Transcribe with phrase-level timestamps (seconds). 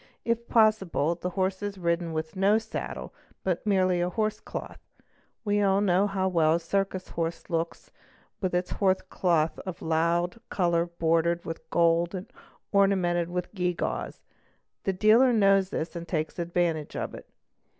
[0.25, 3.13] If possible the horse is ridden with no saddle,
[3.43, 4.79] but merely a horse cloth
[5.45, 7.91] We all know how well a circus horse looks
[8.41, 12.33] with its horse cloth of a loue colour bordered with gold and
[12.71, 14.21] ornamented with gewgaws;
[14.85, 17.29] the deale knows this and takes advantage of it.